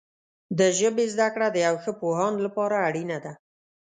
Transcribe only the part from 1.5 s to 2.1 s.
د یو ښه